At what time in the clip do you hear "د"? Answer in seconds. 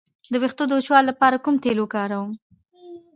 0.31-0.33, 0.67-0.71